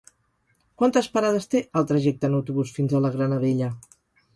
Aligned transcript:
Quantes 0.83 1.11
parades 1.19 1.47
té 1.53 1.63
el 1.83 1.87
trajecte 1.95 2.31
en 2.33 2.41
autobús 2.41 2.77
fins 2.79 2.97
a 3.01 3.07
la 3.07 3.17
Granadella? 3.19 3.75